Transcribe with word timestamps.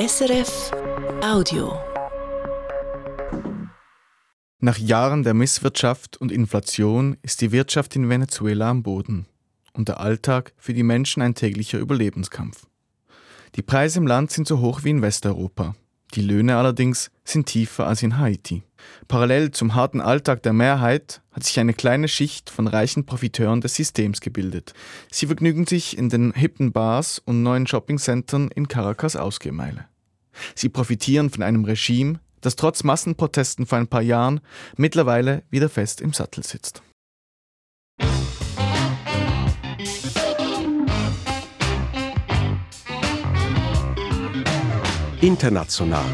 SRF 0.00 0.70
Audio. 1.22 1.78
Nach 4.60 4.78
Jahren 4.78 5.24
der 5.24 5.34
Misswirtschaft 5.34 6.16
und 6.16 6.32
Inflation 6.32 7.18
ist 7.20 7.42
die 7.42 7.52
Wirtschaft 7.52 7.96
in 7.96 8.08
Venezuela 8.08 8.70
am 8.70 8.82
Boden 8.82 9.26
und 9.74 9.88
der 9.88 10.00
Alltag 10.00 10.54
für 10.56 10.72
die 10.72 10.84
Menschen 10.84 11.20
ein 11.20 11.34
täglicher 11.34 11.78
Überlebenskampf. 11.78 12.66
Die 13.56 13.62
Preise 13.62 13.98
im 13.98 14.06
Land 14.06 14.30
sind 14.30 14.48
so 14.48 14.60
hoch 14.60 14.84
wie 14.84 14.90
in 14.90 15.02
Westeuropa. 15.02 15.74
Die 16.14 16.22
Löhne 16.22 16.56
allerdings 16.56 17.10
sind 17.22 17.44
tiefer 17.44 17.86
als 17.86 18.02
in 18.02 18.16
Haiti. 18.16 18.62
Parallel 19.06 19.50
zum 19.50 19.74
harten 19.74 20.00
Alltag 20.00 20.42
der 20.42 20.54
Mehrheit 20.54 21.20
hat 21.30 21.44
sich 21.44 21.60
eine 21.60 21.74
kleine 21.74 22.08
Schicht 22.08 22.48
von 22.48 22.66
reichen 22.66 23.04
Profiteuren 23.04 23.60
des 23.60 23.74
Systems 23.74 24.22
gebildet. 24.22 24.72
Sie 25.10 25.26
vergnügen 25.26 25.66
sich 25.66 25.98
in 25.98 26.08
den 26.08 26.32
hippen 26.32 26.72
Bars 26.72 27.18
und 27.18 27.42
neuen 27.42 27.66
Shoppingcentern 27.66 28.48
in 28.48 28.66
Caracas 28.66 29.14
Ausgehmeile. 29.14 29.89
Sie 30.54 30.68
profitieren 30.68 31.30
von 31.30 31.42
einem 31.42 31.64
Regime, 31.64 32.20
das 32.40 32.56
trotz 32.56 32.84
Massenprotesten 32.84 33.66
vor 33.66 33.78
ein 33.78 33.88
paar 33.88 34.02
Jahren 34.02 34.40
mittlerweile 34.76 35.42
wieder 35.50 35.68
fest 35.68 36.00
im 36.00 36.12
Sattel 36.12 36.44
sitzt. 36.44 36.82
International. 45.20 46.06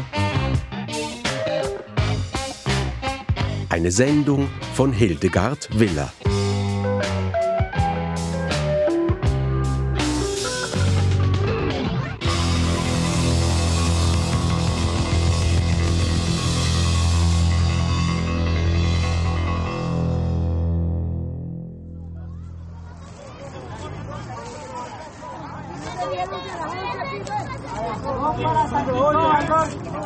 Eine 3.69 3.89
Sendung 3.91 4.49
von 4.73 4.91
Hildegard 4.91 5.69
Willer. 5.79 6.11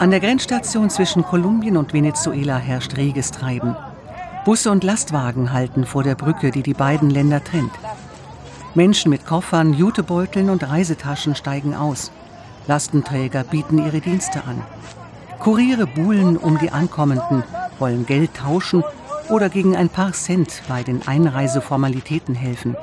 An 0.02 0.10
der 0.10 0.20
Grenzstation 0.20 0.90
zwischen 0.90 1.24
Kolumbien 1.24 1.78
und 1.78 1.94
Venezuela 1.94 2.58
herrscht 2.58 2.98
reges 2.98 3.30
Treiben. 3.30 3.76
Busse 4.46 4.72
und 4.72 4.84
Lastwagen 4.84 5.54
halten 5.54 5.86
vor 5.86 6.02
der 6.02 6.16
Brücke, 6.16 6.50
die 6.50 6.64
die 6.64 6.74
beiden 6.74 7.12
Länder 7.12 7.44
trennt. 7.44 7.70
Menschen 8.74 9.12
mit 9.12 9.28
Koffern, 9.28 9.76
Jutebeuteln 9.76 10.50
und 10.50 10.68
Reisetaschen 10.68 11.36
steigen 11.36 11.76
aus. 11.76 12.12
Lastenträger 12.66 13.44
bieten 13.44 13.78
ihre 13.78 14.02
Dienste 14.02 14.44
an. 14.44 14.64
Kuriere 15.38 15.86
buhlen 15.86 16.36
um 16.36 16.58
die 16.58 16.72
Ankommenden, 16.72 17.44
wollen 17.78 18.08
Geld 18.08 18.34
tauschen 18.34 18.84
oder 19.30 19.50
gegen 19.50 19.76
ein 19.76 19.90
paar 19.90 20.14
Cent 20.14 20.64
bei 20.68 20.82
den 20.82 21.08
Einreiseformalitäten 21.08 22.34
helfen. 22.34 22.76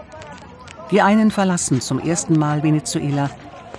Die 0.92 1.02
einen 1.02 1.32
verlassen 1.32 1.80
zum 1.80 1.98
ersten 1.98 2.38
Mal 2.38 2.62
Venezuela, 2.62 3.28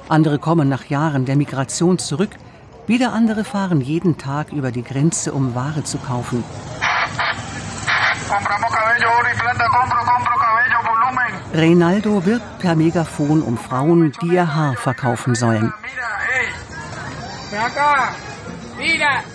andere 0.10 0.40
kommen 0.40 0.68
nach 0.68 0.88
Jahren 0.88 1.24
der 1.24 1.38
Migration 1.38 2.00
zurück 2.00 2.32
wieder 2.90 3.14
andere 3.14 3.44
fahren 3.44 3.82
jeden 3.82 4.18
Tag 4.18 4.52
über 4.52 4.72
die 4.72 4.84
Grenze, 4.84 5.32
um 5.32 5.54
Ware 5.54 5.84
zu 5.84 6.00
kaufen. 6.00 6.44
Reinaldo 11.54 12.26
wirbt 12.26 12.60
per 12.60 12.76
Megafon 12.76 13.44
um 13.44 13.58
Frauen, 13.58 14.12
die 14.22 14.34
ihr 14.34 14.56
Haar 14.56 14.76
verkaufen 14.76 15.36
sollen. 15.36 15.72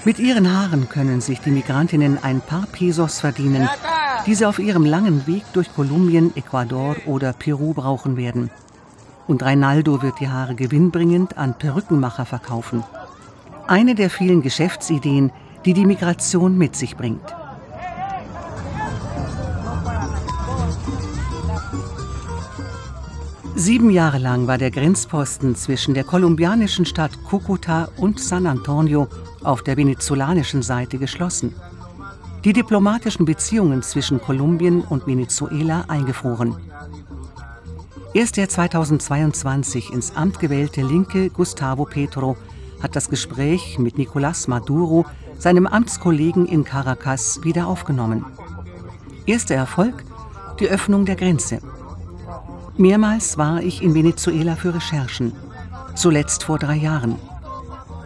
Mit 0.05 0.19
ihren 0.19 0.53
Haaren 0.53 0.89
können 0.89 1.21
sich 1.21 1.41
die 1.41 1.51
Migrantinnen 1.51 2.23
ein 2.25 2.41
paar 2.41 2.67
Pesos 2.67 3.21
verdienen, 3.21 3.69
die 4.27 4.35
sie 4.35 4.47
auf 4.47 4.59
ihrem 4.59 4.85
langen 4.85 5.29
Weg 5.29 5.45
durch 5.53 5.73
Kolumbien, 5.73 6.35
Ecuador 6.37 6.97
oder 7.07 7.33
Peru 7.33 7.73
brauchen 7.73 8.17
werden. 8.17 8.51
Und 9.29 9.45
Reinaldo 9.45 10.03
wird 10.03 10.19
die 10.19 10.29
Haare 10.29 10.57
gewinnbringend 10.57 11.39
an 11.39 11.57
Perückenmacher 11.57 12.27
verkaufen. 12.27 12.83
Eine 13.67 13.95
der 13.95 14.11
vielen 14.11 14.43
Geschäftsideen, 14.43 15.33
die 15.65 15.73
die 15.73 15.87
Migration 15.87 16.59
mit 16.59 16.77
sich 16.77 16.97
bringt. 16.97 17.35
Sieben 23.57 23.89
Jahre 23.89 24.19
lang 24.19 24.47
war 24.47 24.59
der 24.59 24.71
Grenzposten 24.71 25.55
zwischen 25.55 25.95
der 25.95 26.05
kolumbianischen 26.05 26.85
Stadt 26.85 27.13
Cúcuta 27.31 27.89
und 27.97 28.21
San 28.21 28.47
Antonio 28.47 29.09
auf 29.43 29.63
der 29.63 29.79
venezolanischen 29.79 30.61
Seite 30.63 30.99
geschlossen. 30.99 31.55
Die 32.45 32.53
diplomatischen 32.53 33.25
Beziehungen 33.25 33.83
zwischen 33.83 34.21
Kolumbien 34.21 34.83
und 34.83 35.07
Venezuela 35.07 35.87
eingefroren. 35.89 36.57
Erst 38.13 38.37
der 38.37 38.49
2022 38.49 39.91
ins 39.91 40.15
Amt 40.15 40.39
gewählte 40.39 40.83
Linke 40.83 41.31
Gustavo 41.31 41.87
Petro 41.87 42.37
hat 42.85 42.95
das 42.95 43.09
Gespräch 43.09 43.79
mit 43.79 43.97
Nicolás 43.97 44.49
Maduro, 44.49 45.07
seinem 45.39 45.67
Amtskollegen 45.67 46.47
in 46.47 46.65
Caracas, 46.65 47.41
wieder 47.43 47.67
aufgenommen. 47.67 48.27
Erster 49.27 49.55
Erfolg? 49.55 50.05
Die 50.61 50.69
Öffnung 50.69 51.07
der 51.07 51.17
Grenze. 51.17 51.61
Mehrmals 52.77 53.39
war 53.39 53.63
ich 53.63 53.83
in 53.83 53.95
Venezuela 53.95 54.55
für 54.55 54.75
Recherchen, 54.75 55.33
zuletzt 55.95 56.45
vor 56.45 56.59
drei 56.59 56.77
Jahren. 56.77 57.17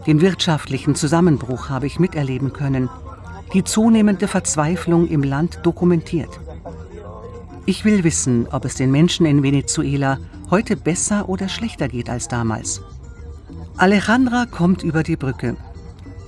Den 0.06 0.20
wirtschaftlichen 0.20 0.94
Zusammenbruch 0.94 1.68
habe 1.68 1.86
ich 1.86 1.98
miterleben 1.98 2.52
können, 2.52 2.88
die 3.52 3.64
zunehmende 3.64 4.28
Verzweiflung 4.28 5.08
im 5.08 5.24
Land 5.24 5.58
dokumentiert. 5.64 6.38
Ich 7.66 7.84
will 7.84 8.04
wissen, 8.04 8.46
ob 8.52 8.64
es 8.64 8.76
den 8.76 8.92
Menschen 8.92 9.26
in 9.26 9.42
Venezuela 9.42 10.18
heute 10.50 10.76
besser 10.76 11.28
oder 11.28 11.48
schlechter 11.48 11.88
geht 11.88 12.08
als 12.08 12.28
damals. 12.28 12.80
Alejandra 13.78 14.46
kommt 14.46 14.82
über 14.82 15.04
die 15.04 15.14
Brücke. 15.16 15.56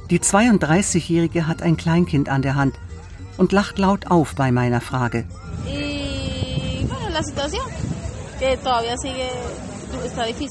Die 0.08 0.20
32-Jährige 0.20 1.48
hat 1.48 1.62
ein 1.62 1.76
Kleinkind 1.76 2.28
an 2.28 2.42
der 2.42 2.54
Hand 2.54 2.76
und 3.38 3.50
lacht 3.50 3.76
laut 3.76 4.08
auf 4.08 4.36
bei 4.36 4.52
meiner 4.52 4.80
Frage. 4.80 5.24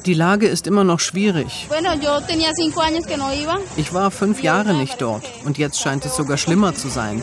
Die 0.05 0.13
Lage 0.13 0.47
ist 0.47 0.67
immer 0.67 0.83
noch 0.83 0.99
schwierig. 0.99 1.67
Ich 3.77 3.93
war 3.93 4.11
fünf 4.11 4.41
Jahre 4.43 4.73
nicht 4.73 5.01
dort 5.01 5.23
und 5.45 5.57
jetzt 5.57 5.79
scheint 5.79 6.05
es 6.05 6.15
sogar 6.15 6.37
schlimmer 6.37 6.73
zu 6.73 6.87
sein. 6.89 7.21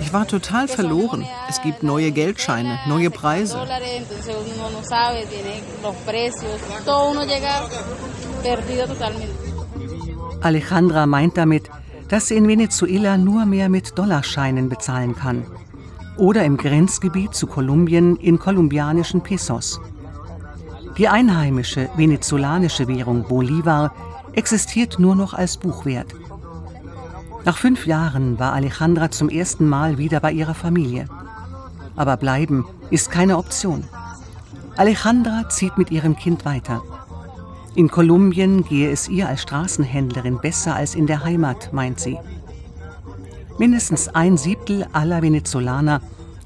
Ich 0.00 0.12
war 0.12 0.26
total 0.26 0.68
verloren. 0.68 1.26
Es 1.48 1.62
gibt 1.62 1.82
neue 1.82 2.12
Geldscheine, 2.12 2.78
neue 2.86 3.10
Preise. 3.10 3.58
Alejandra 10.40 11.06
meint 11.06 11.36
damit, 11.36 11.70
dass 12.08 12.28
sie 12.28 12.36
in 12.36 12.46
Venezuela 12.46 13.16
nur 13.16 13.46
mehr 13.46 13.68
mit 13.68 13.98
Dollarscheinen 13.98 14.68
bezahlen 14.68 15.16
kann 15.16 15.46
oder 16.16 16.44
im 16.44 16.56
Grenzgebiet 16.56 17.34
zu 17.34 17.46
Kolumbien 17.46 18.16
in 18.16 18.38
kolumbianischen 18.38 19.20
Pesos. 19.22 19.80
Die 20.96 21.08
einheimische 21.08 21.90
venezolanische 21.96 22.86
Währung 22.86 23.24
Bolivar 23.24 23.92
existiert 24.32 24.98
nur 24.98 25.16
noch 25.16 25.34
als 25.34 25.56
Buchwert. 25.56 26.14
Nach 27.44 27.56
fünf 27.56 27.86
Jahren 27.86 28.38
war 28.38 28.52
Alejandra 28.52 29.10
zum 29.10 29.28
ersten 29.28 29.68
Mal 29.68 29.98
wieder 29.98 30.20
bei 30.20 30.32
ihrer 30.32 30.54
Familie. 30.54 31.06
Aber 31.96 32.16
bleiben 32.16 32.64
ist 32.90 33.10
keine 33.10 33.36
Option. 33.36 33.84
Alejandra 34.76 35.48
zieht 35.48 35.76
mit 35.78 35.90
ihrem 35.90 36.16
Kind 36.16 36.44
weiter. 36.44 36.82
In 37.74 37.90
Kolumbien 37.90 38.64
gehe 38.64 38.90
es 38.90 39.08
ihr 39.08 39.28
als 39.28 39.42
Straßenhändlerin 39.42 40.38
besser 40.38 40.74
als 40.76 40.94
in 40.94 41.06
der 41.06 41.24
Heimat, 41.24 41.72
meint 41.72 41.98
sie. 42.00 42.18
Mindestens 43.56 44.08
ein 44.08 44.36
Siebtel 44.36 44.84
aller 44.92 45.22
Venezolaner, 45.22 46.00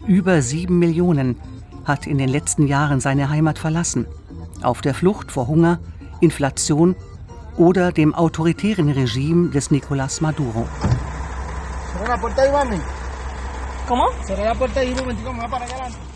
über 0.06 0.43
sieben 0.43 0.78
Millionen, 0.78 1.37
hat 1.84 2.06
in 2.06 2.19
den 2.19 2.28
letzten 2.28 2.66
Jahren 2.66 3.00
seine 3.00 3.31
Heimat 3.31 3.58
verlassen. 3.58 4.06
Auf 4.62 4.82
der 4.82 4.93
Flucht 4.93 5.32
vor 5.32 5.49
Hunger, 5.49 5.78
Inflation 6.20 6.96
oder 7.56 7.93
dem 7.93 8.14
autoritären 8.14 8.90
Regime 8.90 9.49
des 9.49 9.70
Nicolás 9.70 10.22
Maduro. 10.22 10.66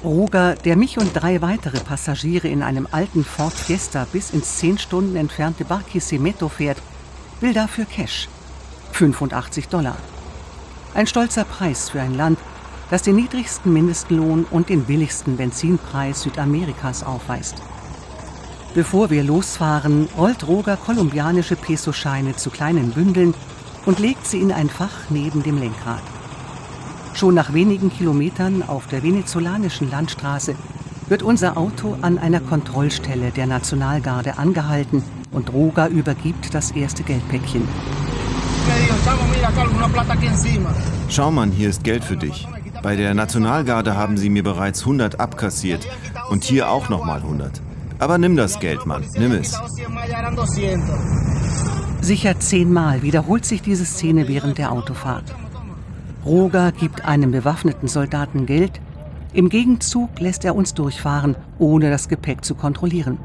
Roger, 0.05 0.55
der 0.57 0.77
mich 0.77 0.99
und 0.99 1.13
drei 1.15 1.41
weitere 1.41 1.81
Passagiere 1.81 2.49
in 2.49 2.63
einem 2.63 2.87
alten 2.91 3.25
Ford 3.25 3.55
Fiesta 3.55 4.07
bis 4.13 4.31
ins 4.31 4.59
zehn 4.59 4.77
Stunden 4.77 5.17
entfernte 5.17 5.65
Barquisimeto 5.65 6.51
fährt, 6.51 6.83
will 7.41 7.55
dafür 7.55 7.87
Cash. 7.87 8.29
85 8.93 9.69
Dollar. 9.69 9.97
Ein 10.95 11.07
stolzer 11.07 11.45
Preis 11.45 11.89
für 11.89 12.03
ein 12.03 12.15
Land, 12.15 12.39
das 12.91 13.03
den 13.03 13.17
niedrigsten 13.17 13.73
Mindestlohn 13.73 14.45
und 14.51 14.69
den 14.69 14.85
billigsten 14.85 15.39
Benzinpreis 15.39 16.23
Südamerikas 16.23 17.03
aufweist. 17.03 17.57
Bevor 18.75 19.09
wir 19.09 19.25
losfahren, 19.25 20.09
rollt 20.19 20.47
Roger 20.47 20.77
kolumbianische 20.77 21.57
Pesoscheine 21.57 22.37
zu 22.37 22.51
kleinen 22.51 22.91
Bündeln 22.91 23.33
und 23.87 24.01
legt 24.01 24.27
sie 24.27 24.41
in 24.41 24.53
ein 24.53 24.69
Fach 24.69 25.09
neben 25.09 25.43
dem 25.43 25.59
Lenkrad. 25.59 26.03
Schon 27.15 27.35
nach 27.35 27.55
wenigen 27.55 27.91
Kilometern 27.91 28.63
auf 28.63 28.87
der 28.87 29.03
venezolanischen 29.03 29.91
Landstraße 29.91 30.55
wird 31.09 31.23
unser 31.23 31.57
Auto 31.57 31.97
an 32.03 32.19
einer 32.19 32.41
Kontrollstelle 32.41 33.31
der 33.31 33.47
Nationalgarde 33.47 34.37
angehalten 34.37 35.03
und 35.31 35.53
Roger 35.53 35.89
übergibt 35.89 36.55
das 36.55 36.71
erste 36.71 37.03
Geldpäckchen. 37.03 37.67
Schau 41.09 41.31
mal, 41.31 41.49
hier 41.49 41.69
ist 41.69 41.83
Geld 41.83 42.05
für 42.05 42.17
dich. 42.17 42.47
Bei 42.83 42.97
der 42.97 43.15
Nationalgarde 43.15 43.97
haben 43.97 44.17
sie 44.17 44.31
mir 44.31 44.43
bereits 44.43 44.81
100 44.81 45.21
abkassiert 45.21 45.87
und 46.31 46.45
hier 46.45 46.71
auch 46.71 46.89
nochmal 46.89 47.21
100. 47.21 47.61
Aber 47.99 48.19
nimm 48.19 48.37
das 48.37 48.59
Geld, 48.59 48.87
Mann, 48.87 49.05
nimm 49.15 49.33
es. 49.33 49.61
Sicher 52.01 52.41
zehnmal 52.41 53.03
wiederholt 53.03 53.45
sich 53.45 53.63
diese 53.63 53.85
Szene 53.85 54.29
während 54.29 54.59
der 54.59 54.73
Autofahrt. 54.73 55.35
Roger 56.25 56.73
gibt 56.73 57.05
einem 57.05 57.31
bewaffneten 57.31 57.89
Soldaten 57.89 58.47
Geld, 58.47 58.81
im 59.33 59.49
Gegenzug 59.49 60.21
lässt 60.21 60.45
er 60.45 60.55
uns 60.55 60.75
durchfahren, 60.75 61.37
ohne 61.59 61.91
das 61.91 62.09
Gepäck 62.09 62.45
zu 62.45 62.55
kontrollieren. 62.55 63.19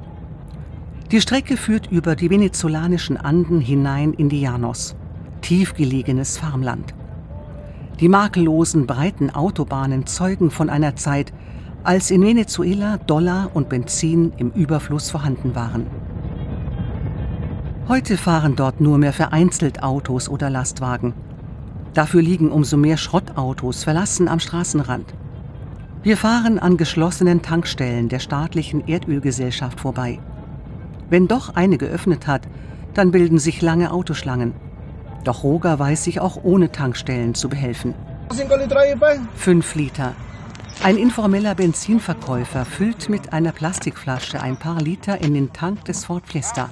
Die 1.11 1.21
Strecke 1.21 1.57
führt 1.57 1.91
über 1.91 2.15
die 2.15 2.29
venezolanischen 2.29 3.17
Anden 3.17 3.61
hinein 3.61 4.13
in 4.13 4.29
die 4.29 4.41
Llanos, 4.41 4.95
tiefgelegenes 5.47 6.37
Farmland. 6.37 6.93
Die 8.01 8.09
makellosen, 8.09 8.85
breiten 8.85 9.29
Autobahnen 9.29 10.05
zeugen 10.05 10.51
von 10.51 10.69
einer 10.69 10.97
Zeit, 10.97 11.31
als 11.83 12.11
in 12.11 12.21
Venezuela 12.21 12.97
Dollar 12.97 13.51
und 13.53 13.69
Benzin 13.69 14.33
im 14.35 14.51
Überfluss 14.51 15.09
vorhanden 15.09 15.55
waren. 15.55 15.87
Heute 17.87 18.17
fahren 18.17 18.57
dort 18.57 18.81
nur 18.81 18.97
mehr 18.97 19.13
vereinzelt 19.13 19.83
Autos 19.83 20.27
oder 20.27 20.49
Lastwagen. 20.49 21.13
Dafür 21.93 22.21
liegen 22.21 22.51
umso 22.51 22.75
mehr 22.75 22.97
Schrottautos 22.97 23.85
verlassen 23.85 24.27
am 24.27 24.41
Straßenrand. 24.41 25.13
Wir 26.03 26.17
fahren 26.17 26.59
an 26.59 26.75
geschlossenen 26.75 27.41
Tankstellen 27.41 28.09
der 28.09 28.19
staatlichen 28.19 28.85
Erdölgesellschaft 28.85 29.79
vorbei. 29.79 30.19
Wenn 31.09 31.29
doch 31.29 31.55
eine 31.55 31.77
geöffnet 31.77 32.27
hat, 32.27 32.49
dann 32.93 33.11
bilden 33.11 33.39
sich 33.39 33.61
lange 33.61 33.91
Autoschlangen. 33.93 34.66
Doch 35.23 35.43
Roger 35.43 35.77
weiß 35.79 36.03
sich 36.03 36.19
auch 36.19 36.39
ohne 36.43 36.71
Tankstellen 36.71 37.35
zu 37.35 37.49
behelfen. 37.49 37.93
Fünf 39.35 39.75
Liter. 39.75 40.13
Ein 40.83 40.97
informeller 40.97 41.55
Benzinverkäufer 41.55 42.63
füllt 42.63 43.09
mit 43.09 43.33
einer 43.33 43.51
Plastikflasche 43.51 44.41
ein 44.41 44.57
paar 44.57 44.79
Liter 44.79 45.19
in 45.19 45.33
den 45.33 45.51
Tank 45.51 45.85
des 45.85 46.05
Ford 46.05 46.23
Fiesta. 46.25 46.69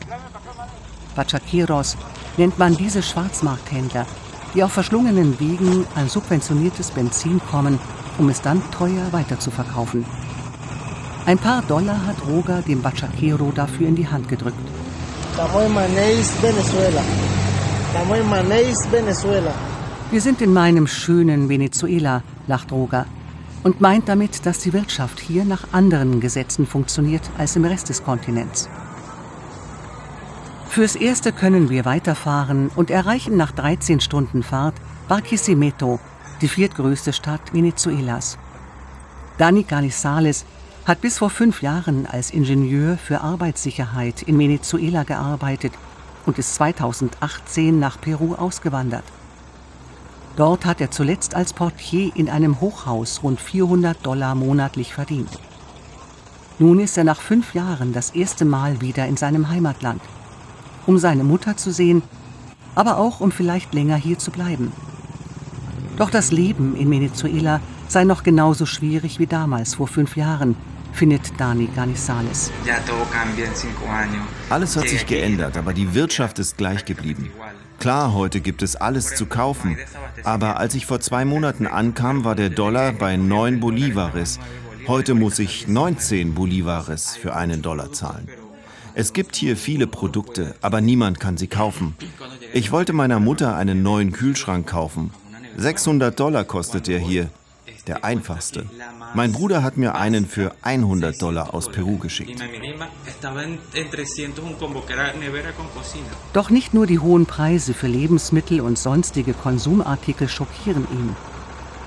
Bachaqueros 1.16 1.98
nennt 2.38 2.60
man 2.60 2.78
diese 2.78 3.02
Schwarzmarkthändler, 3.02 4.06
die 4.54 4.64
auf 4.64 4.72
verschlungenen 4.72 5.40
Wegen 5.40 5.86
an 5.96 6.08
subventioniertes 6.08 6.92
Benzin 6.92 7.42
kommen, 7.50 7.80
um 8.18 8.30
es 8.30 8.42
dann 8.42 8.62
teuer 8.72 9.12
weiterzuverkaufen. 9.12 10.06
Ein 11.26 11.40
paar 11.40 11.64
Dollar 11.64 12.06
hat 12.06 12.18
Roger 12.28 12.62
dem 12.62 12.82
Bachaquero 12.82 13.52
dafür 13.52 13.88
in 13.88 13.96
die 13.96 14.08
Hand 14.08 14.30
gedrückt. 14.30 14.56
Wir 20.12 20.22
sind 20.22 20.42
in 20.42 20.54
meinem 20.54 20.86
schönen 20.86 21.48
Venezuela, 21.48 22.24
lacht 22.46 22.72
Roger 22.74 23.06
und 23.64 23.80
meint 23.80 24.10
damit, 24.10 24.46
dass 24.46 24.60
die 24.60 24.74
Wirtschaft 24.74 25.20
hier 25.20 25.46
nach 25.46 25.72
anderen 25.72 26.20
Gesetzen 26.20 26.68
funktioniert 26.68 27.24
als 27.38 27.56
im 27.56 27.64
Rest 27.64 27.88
des 27.88 28.04
Kontinents. 28.04 28.70
Fürs 30.68 30.98
Erste 30.98 31.32
können 31.32 31.70
wir 31.70 31.86
weiterfahren 31.86 32.70
und 32.76 32.92
erreichen 32.92 33.38
nach 33.38 33.54
13 33.54 34.02
Stunden 34.02 34.44
Fahrt 34.44 34.76
Barquisimeto, 35.08 36.00
die 36.42 36.50
viertgrößte 36.50 37.14
Stadt 37.14 37.54
Venezuelas. 37.54 38.38
Dani 39.38 39.64
Canizales 39.64 40.46
hat 40.86 41.00
bis 41.00 41.18
vor 41.18 41.30
fünf 41.30 41.62
Jahren 41.62 42.06
als 42.06 42.32
Ingenieur 42.32 42.98
für 42.98 43.22
Arbeitssicherheit 43.22 44.22
in 44.24 44.38
Venezuela 44.38 45.04
gearbeitet 45.04 45.72
und 46.26 46.40
ist 46.40 46.56
2018 46.56 47.80
nach 47.80 48.00
Peru 48.00 48.36
ausgewandert. 48.36 49.04
Dort 50.36 50.66
hat 50.66 50.82
er 50.82 50.92
zuletzt 50.92 51.36
als 51.36 51.54
Portier 51.54 52.12
in 52.16 52.30
einem 52.30 52.60
Hochhaus 52.60 53.24
rund 53.24 53.40
400 53.40 54.06
Dollar 54.06 54.36
monatlich 54.36 54.94
verdient. 54.94 55.30
Nun 56.60 56.80
ist 56.80 56.98
er 56.98 57.04
nach 57.04 57.22
fünf 57.22 57.54
Jahren 57.54 57.94
das 57.94 58.12
erste 58.12 58.46
Mal 58.46 58.82
wieder 58.82 59.08
in 59.08 59.18
seinem 59.18 59.50
Heimatland, 59.50 60.02
um 60.86 60.98
seine 60.98 61.24
Mutter 61.24 61.58
zu 61.58 61.72
sehen, 61.72 62.02
aber 62.76 62.98
auch 62.98 63.22
um 63.22 63.32
vielleicht 63.32 63.74
länger 63.74 63.96
hier 63.96 64.20
zu 64.20 64.32
bleiben. 64.32 64.72
Doch 65.98 66.10
das 66.10 66.32
Leben 66.32 66.76
in 66.76 66.92
Venezuela 66.92 67.62
sei 67.88 68.04
noch 68.04 68.24
genauso 68.24 68.66
schwierig 68.66 69.20
wie 69.20 69.28
damals 69.28 69.76
vor 69.76 69.88
fünf 69.88 70.18
Jahren, 70.18 70.58
findet 70.96 71.40
Dani 71.40 71.68
Ganizales. 71.76 72.52
Alles 74.50 74.78
hat 74.78 74.88
sich 74.88 75.06
geändert, 75.06 75.58
aber 75.58 75.74
die 75.74 75.94
Wirtschaft 75.94 76.40
ist 76.40 76.58
gleich 76.58 76.86
geblieben. 76.86 77.32
Klar, 77.80 78.14
heute 78.14 78.40
gibt 78.40 78.64
es 78.64 78.78
alles 78.78 79.16
zu 79.16 79.26
kaufen, 79.26 79.78
aber 80.24 80.58
als 80.58 80.74
ich 80.76 80.86
vor 80.86 81.02
zwei 81.02 81.26
Monaten 81.26 81.68
ankam, 81.68 82.24
war 82.24 82.36
der 82.36 82.50
Dollar 82.50 82.94
bei 82.94 83.18
9 83.18 83.60
Bolivares. 83.60 84.40
Heute 84.88 85.14
muss 85.14 85.40
ich 85.40 85.68
19 85.68 86.34
Bolivares 86.34 87.18
für 87.18 87.36
einen 87.36 87.62
Dollar 87.62 87.92
zahlen. 87.92 88.30
Es 88.94 89.12
gibt 89.12 89.36
hier 89.36 89.58
viele 89.58 89.88
Produkte, 89.88 90.56
aber 90.62 90.80
niemand 90.80 91.20
kann 91.20 91.36
sie 91.36 91.48
kaufen. 91.48 91.96
Ich 92.54 92.72
wollte 92.72 92.94
meiner 92.94 93.20
Mutter 93.20 93.58
einen 93.58 93.84
neuen 93.84 94.14
Kühlschrank 94.14 94.68
kaufen. 94.68 95.12
600 95.58 96.18
Dollar 96.18 96.46
kostet 96.46 96.88
er 96.88 97.00
hier 97.00 97.30
der 97.88 98.04
einfachste. 98.04 98.66
Mein 99.14 99.32
Bruder 99.32 99.64
hat 99.64 99.78
mir 99.78 99.96
einen 99.96 100.28
für 100.28 100.52
100 100.62 101.22
Dollar 101.22 101.54
aus 101.54 101.70
Peru 101.70 101.98
geschickt. 101.98 102.42
Doch 106.34 106.50
nicht 106.50 106.74
nur 106.74 106.88
die 106.88 107.00
hohen 107.00 107.26
Preise 107.26 107.74
für 107.74 107.88
Lebensmittel 107.88 108.62
und 108.62 108.78
sonstige 108.78 109.34
Konsumartikel 109.34 110.28
schockieren 110.28 110.88
ihn. 110.92 111.16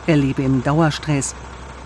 Er 0.06 0.16
lebe 0.16 0.42
im 0.42 0.62
Dauerstress, 0.62 1.34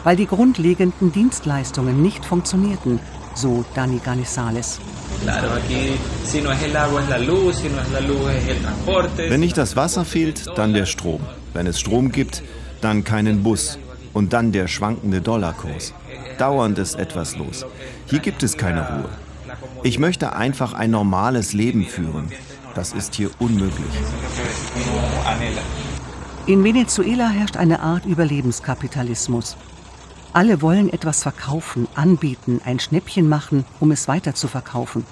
weil 0.04 0.16
die 0.16 0.26
grundlegenden 0.26 1.12
Dienstleistungen 1.12 2.02
nicht 2.02 2.24
funktionierten, 2.24 3.00
so 3.34 3.64
Dani 3.74 3.98
Ganizales. 3.98 4.78
Wenn 9.16 9.40
nicht 9.40 9.58
das 9.58 9.76
Wasser 9.76 10.04
fehlt, 10.04 10.46
dann 10.56 10.74
der 10.74 10.86
Strom. 10.86 11.20
Wenn 11.52 11.66
es 11.66 11.80
Strom 11.80 12.12
gibt, 12.12 12.42
dann 12.80 13.04
keinen 13.04 13.42
Bus, 13.42 13.78
und 14.12 14.32
dann 14.32 14.52
der 14.52 14.68
schwankende 14.68 15.20
Dollarkurs. 15.20 15.94
Dauernd 16.38 16.78
ist 16.78 16.94
etwas 16.96 17.36
los. 17.36 17.66
Hier 18.06 18.20
gibt 18.20 18.42
es 18.42 18.56
keine 18.56 18.86
Ruhe. 18.88 19.08
Ich 19.82 19.98
möchte 19.98 20.34
einfach 20.34 20.72
ein 20.72 20.90
normales 20.90 21.52
Leben 21.52 21.84
führen. 21.84 22.30
Das 22.74 22.92
ist 22.92 23.14
hier 23.14 23.30
unmöglich. 23.38 23.92
In 26.46 26.64
Venezuela 26.64 27.28
herrscht 27.28 27.56
eine 27.56 27.80
Art 27.80 28.06
Überlebenskapitalismus. 28.06 29.56
Alle 30.32 30.62
wollen 30.62 30.90
etwas 30.90 31.22
verkaufen, 31.22 31.86
anbieten, 31.94 32.60
ein 32.64 32.80
Schnäppchen 32.80 33.28
machen, 33.28 33.64
um 33.80 33.90
es 33.90 34.08
weiter 34.08 34.34
zu 34.34 34.48
verkaufen. 34.48 35.04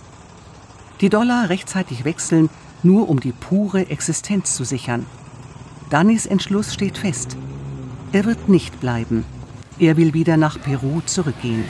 Die 1.02 1.10
Dollar 1.10 1.50
rechtzeitig 1.50 2.04
wechseln, 2.04 2.48
nur 2.82 3.08
um 3.08 3.20
die 3.20 3.32
pure 3.32 3.90
Existenz 3.90 4.54
zu 4.54 4.64
sichern. 4.64 5.04
Danis 5.90 6.24
Entschluss 6.24 6.72
steht 6.72 6.96
fest. 6.96 7.36
Er 8.12 8.24
wird 8.24 8.48
nicht 8.48 8.80
bleiben. 8.80 9.24
Er 9.78 9.96
will 9.96 10.14
wieder 10.14 10.36
nach 10.36 10.60
Peru 10.60 11.00
zurückgehen. 11.06 11.64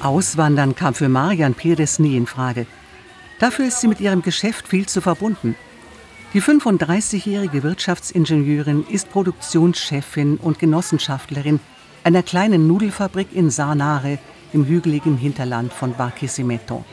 Auswandern 0.00 0.74
kam 0.74 0.92
für 0.92 1.08
Marian 1.08 1.54
Perez 1.54 1.98
nie 1.98 2.18
in 2.18 2.26
Frage. 2.26 2.66
Dafür 3.38 3.66
ist 3.68 3.80
sie 3.80 3.88
mit 3.88 4.00
ihrem 4.00 4.20
Geschäft 4.20 4.68
viel 4.68 4.84
zu 4.84 5.00
verbunden. 5.00 5.56
Die 6.34 6.42
35-jährige 6.42 7.62
Wirtschaftsingenieurin 7.62 8.84
ist 8.90 9.10
Produktionschefin 9.10 10.36
und 10.36 10.58
Genossenschaftlerin 10.58 11.60
einer 12.02 12.22
kleinen 12.22 12.66
Nudelfabrik 12.66 13.28
in 13.32 13.48
Sanare 13.48 14.18
im 14.52 14.66
hügeligen 14.66 15.16
Hinterland 15.16 15.72
von 15.72 15.94
Barquisimeto. 15.94 16.84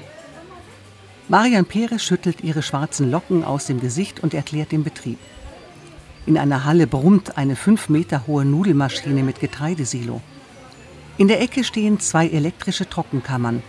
Marian 1.27 1.65
Perez 1.65 2.03
schüttelt 2.03 2.41
ihre 2.41 2.61
schwarzen 2.61 3.11
Locken 3.11 3.43
aus 3.43 3.65
dem 3.65 3.81
Gesicht 3.81 4.21
und 4.21 4.33
erklärt 4.33 4.71
den 4.71 4.85
Betrieb. 4.85 5.19
In 6.28 6.38
einer 6.38 6.66
Halle 6.66 6.86
brummt 6.86 7.38
eine 7.38 7.56
fünf 7.56 7.90
Meter 7.90 8.28
hohe 8.28 8.46
Nudelmaschine 8.46 9.24
mit 9.24 9.40
Getreidesilo. 9.40 10.22
In 11.18 11.28
der 11.28 11.42
Ecke 11.42 11.63
stehen 11.63 12.00
zwei 12.00 12.28
elektrische 12.28 12.88
Trockenkammern. 12.88 13.63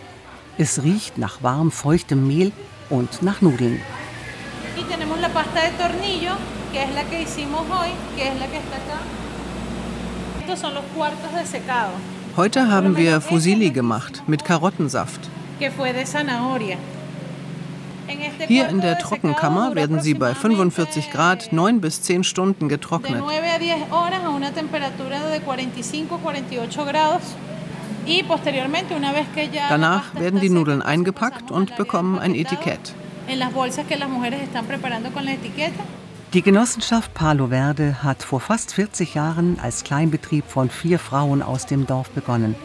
Es 0.57 0.83
riecht 0.83 1.17
nach 1.17 1.41
warm, 1.41 1.71
feuchtem 1.71 2.27
Mehl 2.27 2.51
und 2.89 3.23
nach 3.23 3.41
Nudeln. 3.41 3.81
Heute 12.37 12.71
haben 12.71 12.97
wir 12.97 13.21
Fusilli 13.21 13.71
gemacht 13.71 14.23
mit 14.27 14.45
Karottensaft. 14.45 15.21
Hier 18.47 18.67
in 18.67 18.81
der 18.81 18.99
Trockenkammer 18.99 19.75
werden 19.75 20.01
sie 20.01 20.13
bei 20.13 20.33
45 20.35 21.11
Grad 21.11 21.53
9 21.53 21.81
bis 21.81 22.01
10 22.01 22.23
Stunden 22.23 22.69
getrocknet. 22.69 23.23
Danach 29.69 30.15
werden 30.15 30.39
die 30.39 30.49
Nudeln 30.49 30.81
eingepackt 30.81 31.51
und 31.51 31.75
bekommen 31.77 32.19
ein 32.19 32.35
Etikett. 32.35 32.93
Die 36.33 36.41
Genossenschaft 36.41 37.13
Palo 37.13 37.47
Verde 37.47 38.03
hat 38.03 38.23
vor 38.23 38.39
fast 38.39 38.73
40 38.73 39.13
Jahren 39.13 39.59
als 39.61 39.83
Kleinbetrieb 39.83 40.45
von 40.47 40.69
vier 40.69 40.99
Frauen 40.99 41.41
aus 41.41 41.65
dem 41.65 41.85
Dorf 41.85 42.09
begonnen. 42.09 42.55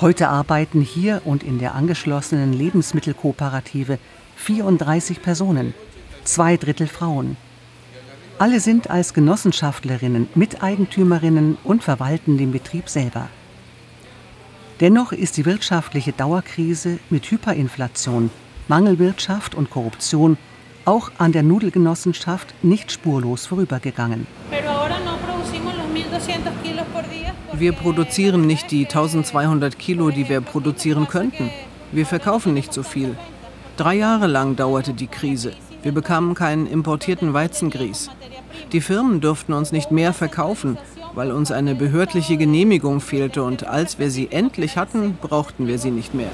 Heute 0.00 0.28
arbeiten 0.28 0.80
hier 0.80 1.22
und 1.24 1.44
in 1.44 1.58
der 1.58 1.74
angeschlossenen 1.74 2.52
Lebensmittelkooperative 2.52 3.98
34 4.36 5.22
Personen, 5.22 5.74
zwei 6.24 6.56
Drittel 6.56 6.86
Frauen. 6.86 7.36
Alle 8.38 8.60
sind 8.60 8.90
als 8.90 9.14
Genossenschaftlerinnen, 9.14 10.28
Miteigentümerinnen 10.34 11.56
und 11.62 11.84
verwalten 11.84 12.36
den 12.36 12.52
Betrieb 12.52 12.88
selber. 12.88 13.28
Dennoch 14.80 15.12
ist 15.12 15.36
die 15.36 15.46
wirtschaftliche 15.46 16.12
Dauerkrise 16.12 16.98
mit 17.08 17.30
Hyperinflation, 17.30 18.30
Mangelwirtschaft 18.66 19.54
und 19.54 19.70
Korruption 19.70 20.36
auch 20.84 21.12
an 21.18 21.32
der 21.32 21.42
Nudelgenossenschaft 21.42 22.54
nicht 22.62 22.90
spurlos 22.90 23.46
vorübergegangen. 23.46 24.26
Wir 27.52 27.72
produzieren 27.72 28.46
nicht 28.46 28.70
die 28.70 28.84
1200 28.84 29.78
Kilo, 29.78 30.10
die 30.10 30.28
wir 30.28 30.40
produzieren 30.40 31.06
könnten. 31.06 31.50
Wir 31.92 32.04
verkaufen 32.04 32.52
nicht 32.52 32.72
so 32.72 32.82
viel. 32.82 33.16
Drei 33.76 33.96
Jahre 33.96 34.28
lang 34.28 34.54
dauerte 34.54 34.92
die 34.94 35.08
Krise. 35.08 35.52
Wir 35.82 35.90
bekamen 35.90 36.34
keinen 36.34 36.68
importierten 36.68 37.34
Weizengrieß. 37.34 38.08
Die 38.70 38.80
Firmen 38.80 39.20
durften 39.20 39.52
uns 39.52 39.72
nicht 39.72 39.90
mehr 39.90 40.12
verkaufen, 40.12 40.78
weil 41.14 41.32
uns 41.32 41.50
eine 41.50 41.74
behördliche 41.74 42.36
Genehmigung 42.36 43.00
fehlte 43.00 43.42
und 43.42 43.66
als 43.66 43.98
wir 43.98 44.12
sie 44.12 44.30
endlich 44.30 44.76
hatten, 44.76 45.18
brauchten 45.20 45.66
wir 45.66 45.80
sie 45.80 45.90
nicht 45.90 46.14
mehr. 46.14 46.30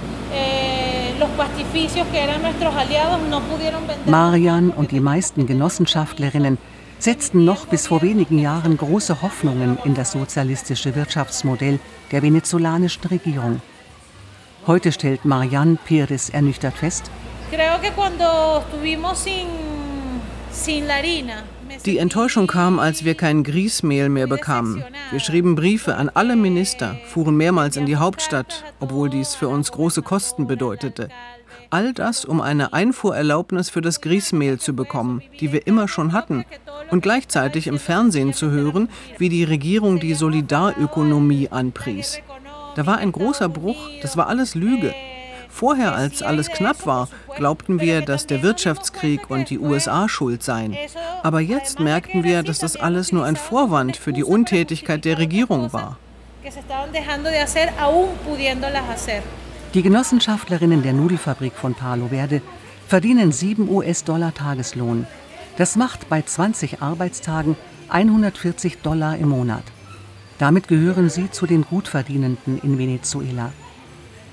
Marian 4.06 4.70
und 4.70 4.90
die 4.90 5.00
meisten 5.00 5.46
Genossenschaftlerinnen 5.46 6.58
setzten 6.98 7.46
noch 7.46 7.66
bis 7.66 7.86
vor 7.86 8.02
wenigen 8.02 8.38
Jahren 8.38 8.76
große 8.76 9.22
Hoffnungen 9.22 9.78
in 9.84 9.94
das 9.94 10.12
sozialistische 10.12 10.94
Wirtschaftsmodell 10.94 11.78
der 12.12 12.20
venezolanischen 12.20 13.04
Regierung. 13.04 13.62
Heute 14.66 14.92
stellt 14.92 15.24
Marianne 15.24 15.78
Pérez 15.88 16.30
ernüchtert 16.32 16.74
fest, 16.74 17.10
die 21.86 21.98
Enttäuschung 21.98 22.46
kam, 22.46 22.78
als 22.78 23.04
wir 23.04 23.14
kein 23.14 23.42
Grießmehl 23.42 24.08
mehr 24.08 24.26
bekamen. 24.26 24.84
Wir 25.10 25.20
schrieben 25.20 25.54
Briefe 25.54 25.96
an 25.96 26.10
alle 26.12 26.36
Minister, 26.36 26.96
fuhren 27.06 27.36
mehrmals 27.36 27.76
in 27.76 27.86
die 27.86 27.96
Hauptstadt, 27.96 28.64
obwohl 28.78 29.10
dies 29.10 29.34
für 29.34 29.48
uns 29.48 29.72
große 29.72 30.02
Kosten 30.02 30.46
bedeutete. 30.46 31.08
All 31.70 31.92
das, 31.92 32.24
um 32.24 32.40
eine 32.40 32.72
Einfuhrerlaubnis 32.72 33.70
für 33.70 33.80
das 33.80 34.00
Grießmehl 34.00 34.58
zu 34.58 34.74
bekommen, 34.74 35.22
die 35.40 35.52
wir 35.52 35.66
immer 35.66 35.88
schon 35.88 36.12
hatten, 36.12 36.44
und 36.90 37.02
gleichzeitig 37.02 37.66
im 37.66 37.78
Fernsehen 37.78 38.32
zu 38.32 38.50
hören, 38.50 38.88
wie 39.18 39.28
die 39.28 39.44
Regierung 39.44 40.00
die 40.00 40.14
Solidarökonomie 40.14 41.48
anpries. 41.48 42.20
Da 42.76 42.86
war 42.86 42.98
ein 42.98 43.12
großer 43.12 43.48
Bruch, 43.48 43.88
das 44.02 44.16
war 44.16 44.28
alles 44.28 44.54
Lüge. 44.54 44.94
Vorher, 45.50 45.94
als 45.94 46.22
alles 46.22 46.48
knapp 46.48 46.86
war, 46.86 47.08
glaubten 47.36 47.80
wir, 47.80 48.00
dass 48.00 48.26
der 48.26 48.42
Wirtschaftskrieg 48.42 49.28
und 49.28 49.50
die 49.50 49.58
USA 49.58 50.08
schuld 50.08 50.42
seien. 50.42 50.76
Aber 51.22 51.40
jetzt 51.40 51.80
merkten 51.80 52.24
wir, 52.24 52.42
dass 52.42 52.58
das 52.58 52.76
alles 52.76 53.12
nur 53.12 53.24
ein 53.24 53.36
Vorwand 53.36 53.96
für 53.96 54.12
die 54.12 54.24
Untätigkeit 54.24 55.04
der 55.04 55.18
Regierung 55.18 55.72
war. 55.72 55.98
Die 59.74 59.82
Genossenschaftlerinnen 59.82 60.82
der 60.82 60.92
Nudelfabrik 60.92 61.52
von 61.52 61.74
Palo 61.74 62.08
Verde 62.08 62.40
verdienen 62.88 63.30
7 63.30 63.68
US-Dollar 63.68 64.32
Tageslohn. 64.32 65.06
Das 65.58 65.76
macht 65.76 66.08
bei 66.08 66.22
20 66.22 66.80
Arbeitstagen 66.80 67.56
140 67.88 68.78
Dollar 68.78 69.16
im 69.16 69.28
Monat. 69.28 69.64
Damit 70.38 70.68
gehören 70.68 71.10
sie 71.10 71.30
zu 71.30 71.46
den 71.46 71.64
Gutverdienenden 71.64 72.58
in 72.62 72.78
Venezuela. 72.78 73.52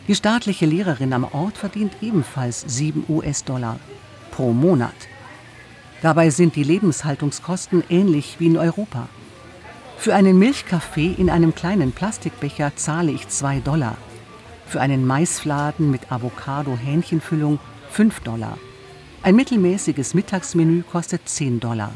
Die 0.08 0.16
staatliche 0.16 0.66
Lehrerin 0.66 1.12
am 1.12 1.26
Ort 1.26 1.58
verdient 1.58 1.98
ebenfalls 2.02 2.64
7 2.66 3.04
US-Dollar 3.10 3.78
pro 4.32 4.54
Monat. 4.54 4.96
Dabei 6.02 6.30
sind 6.30 6.56
die 6.56 6.64
Lebenshaltungskosten 6.64 7.84
ähnlich 7.90 8.38
wie 8.40 8.48
in 8.48 8.58
Europa. 8.58 9.10
Für 9.98 10.16
einen 10.16 10.40
Milchkaffee 10.40 11.14
in 11.18 11.30
einem 11.30 11.54
kleinen 11.56 11.92
Plastikbecher 11.92 12.72
zahle 12.76 13.12
ich 13.12 13.28
2 13.28 13.60
Dollar. 13.60 13.98
Für 14.66 14.80
einen 14.80 15.06
Maisfladen 15.06 15.92
mit 15.92 16.10
Avocado-Hähnchenfüllung 16.10 17.60
5 17.90 18.22
Dollar. 18.22 18.58
Ein 19.24 19.36
mittelmäßiges 19.36 20.14
Mittagsmenü 20.14 20.84
kostet 20.84 21.28
10 21.28 21.60
Dollar. 21.60 21.92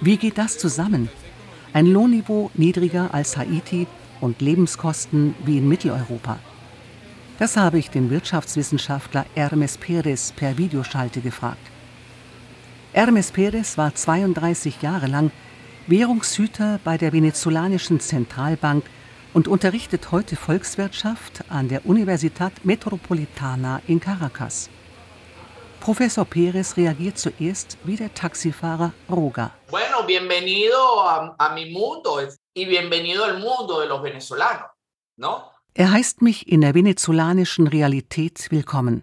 Wie 0.00 0.16
geht 0.16 0.38
das 0.38 0.56
zusammen? 0.56 1.10
Ein 1.74 1.86
Lohnniveau 1.86 2.50
niedriger 2.54 3.12
als 3.12 3.36
Haiti 3.36 3.86
und 4.20 4.40
Lebenskosten 4.40 5.34
wie 5.44 5.58
in 5.58 5.68
Mitteleuropa. 5.68 6.38
Das 7.38 7.56
habe 7.56 7.78
ich 7.78 7.88
den 7.88 8.10
Wirtschaftswissenschaftler 8.10 9.24
Hermes 9.34 9.78
Perez 9.78 10.32
per 10.32 10.58
Videoschalte 10.58 11.20
gefragt. 11.20 11.64
Hermes 12.92 13.30
Perez 13.30 13.78
war 13.78 13.94
32 13.94 14.82
Jahre 14.82 15.06
lang 15.06 15.30
Währungshüter 15.86 16.80
bei 16.82 16.98
der 16.98 17.12
venezolanischen 17.12 18.00
Zentralbank 18.00 18.84
und 19.34 19.46
unterrichtet 19.46 20.10
heute 20.10 20.34
Volkswirtschaft 20.34 21.44
an 21.48 21.68
der 21.68 21.86
Universitat 21.86 22.64
Metropolitana 22.64 23.82
in 23.86 24.00
Caracas. 24.00 24.68
Professor 25.78 26.24
Perez 26.24 26.76
reagiert 26.76 27.18
zuerst 27.18 27.78
wie 27.84 27.94
der 27.94 28.12
Taxifahrer 28.12 28.92
Roga. 29.08 29.52
Bueno, 29.70 30.02
bienvenido 30.04 30.76
a, 31.02 31.36
a 31.38 31.54
mi 31.54 31.70
mundo 31.70 32.18
y 32.52 32.64
bienvenido 32.66 33.24
al 33.24 33.38
mundo 33.38 33.78
de 33.78 33.86
los 33.86 34.02
venezolanos, 34.02 34.70
¿no? 35.16 35.57
Er 35.74 35.92
heißt 35.92 36.22
mich 36.22 36.48
in 36.48 36.60
der 36.60 36.74
venezolanischen 36.74 37.68
Realität 37.68 38.48
willkommen. 38.50 39.02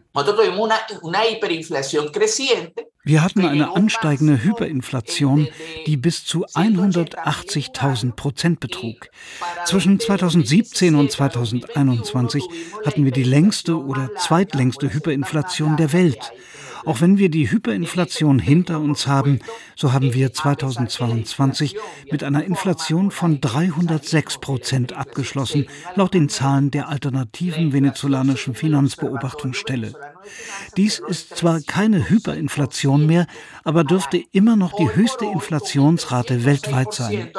Wir 3.04 3.24
hatten 3.24 3.46
eine 3.46 3.76
ansteigende 3.76 4.44
Hyperinflation, 4.44 5.48
die 5.86 5.96
bis 5.96 6.26
zu 6.26 6.46
180.000 6.48 8.14
Prozent 8.14 8.60
betrug. 8.60 9.10
Zwischen 9.66 10.00
2017 10.00 10.96
und 10.96 11.12
2021 11.12 12.44
hatten 12.86 13.06
wir 13.06 13.12
die 13.12 13.24
längste 13.24 13.78
oder 13.78 14.10
zweitlängste 14.16 14.94
Hyperinflation 14.94 15.78
der 15.78 15.94
Welt. 15.94 16.34
Auch 16.86 17.02
wenn 17.02 17.18
wir 17.18 17.30
die 17.30 17.50
Hyperinflation 17.50 18.40
hinter 18.40 18.80
uns 18.80 19.08
haben, 19.08 19.40
so 19.76 19.92
haben 19.94 20.14
wir 20.14 20.34
2022 20.34 21.76
mit 22.12 22.24
einer 22.24 22.44
Inflation 22.44 23.12
von 23.12 23.42
306 23.42 24.40
Prozent 24.40 24.94
abgeschlossen, 24.94 25.68
laut 25.96 26.14
den 26.14 26.30
Zahlen 26.30 26.72
der 26.72 26.90
alternativen 26.90 27.74
venezolanischen 27.74 28.56
Finanzbeobachtungsstelle. 28.56 29.94
Dies 30.78 31.00
ist 31.00 31.36
zwar 31.38 31.62
keine 31.62 32.10
Hyperinflation 32.10 33.06
mehr, 33.06 33.28
aber 33.64 33.84
dürfte 33.84 34.24
immer 34.32 34.56
noch 34.56 34.74
die 34.74 34.94
höchste 34.94 35.26
Inflationsrate 35.26 36.46
weltweit 36.46 36.94
sein. 36.94 37.32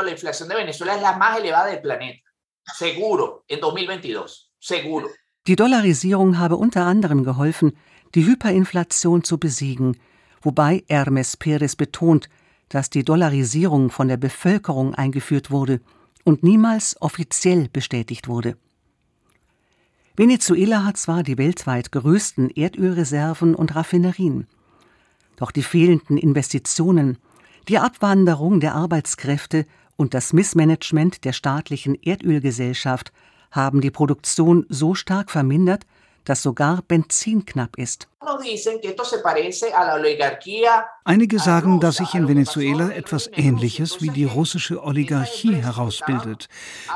Die 5.46 5.56
Dollarisierung 5.56 6.38
habe 6.38 6.56
unter 6.56 6.86
anderem 6.86 7.22
geholfen, 7.22 7.76
die 8.14 8.26
Hyperinflation 8.26 9.24
zu 9.24 9.38
besiegen, 9.38 9.96
wobei 10.42 10.84
Hermes 10.88 11.36
Perez 11.36 11.76
betont, 11.76 12.28
dass 12.68 12.90
die 12.90 13.04
Dollarisierung 13.04 13.90
von 13.90 14.08
der 14.08 14.16
Bevölkerung 14.16 14.94
eingeführt 14.94 15.50
wurde 15.50 15.80
und 16.24 16.42
niemals 16.42 17.00
offiziell 17.00 17.68
bestätigt 17.72 18.28
wurde. 18.28 18.56
Venezuela 20.16 20.84
hat 20.84 20.96
zwar 20.96 21.22
die 21.22 21.38
weltweit 21.38 21.92
größten 21.92 22.50
Erdölreserven 22.50 23.54
und 23.54 23.76
Raffinerien, 23.76 24.46
doch 25.36 25.50
die 25.50 25.62
fehlenden 25.62 26.16
Investitionen, 26.16 27.18
die 27.68 27.78
Abwanderung 27.78 28.60
der 28.60 28.74
Arbeitskräfte 28.74 29.66
und 29.96 30.14
das 30.14 30.32
Missmanagement 30.32 31.24
der 31.24 31.32
staatlichen 31.32 31.94
Erdölgesellschaft 31.94 33.12
haben 33.50 33.80
die 33.80 33.90
Produktion 33.90 34.66
so 34.68 34.94
stark 34.94 35.30
vermindert, 35.30 35.86
dass 36.26 36.42
sogar 36.42 36.82
Benzin 36.82 37.46
knapp 37.46 37.78
ist. 37.78 38.08
Einige 41.04 41.38
sagen, 41.38 41.80
dass 41.80 41.96
sich 41.96 42.14
in 42.14 42.28
Venezuela 42.28 42.90
etwas 42.90 43.30
Ähnliches 43.32 44.02
wie 44.02 44.10
die 44.10 44.24
russische 44.24 44.82
Oligarchie 44.82 45.54
herausbildet. 45.54 46.48